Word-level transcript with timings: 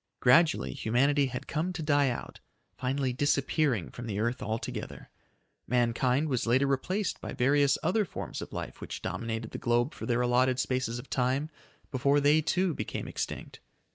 Gradually 0.19 0.73
humanity 0.73 1.27
had 1.27 1.45
come 1.45 1.71
to 1.73 1.83
die 1.83 2.09
out, 2.09 2.39
finally 2.75 3.13
disappearing 3.13 3.91
from 3.91 4.07
the 4.07 4.19
earth 4.19 4.41
altogether. 4.41 5.11
Mankind 5.67 6.27
was 6.27 6.47
later 6.47 6.65
replaced 6.65 7.21
by 7.21 7.33
various 7.33 7.77
other 7.83 8.03
forms 8.03 8.41
of 8.41 8.51
life 8.51 8.81
which 8.81 9.03
dominated 9.03 9.51
the 9.51 9.59
globe 9.59 9.93
for 9.93 10.07
their 10.07 10.21
allotted 10.21 10.59
spaces 10.59 10.97
of 10.97 11.07
time 11.11 11.51
before 11.91 12.19
they 12.19 12.41
too 12.41 12.73
became 12.73 13.07
extinct. 13.07 13.59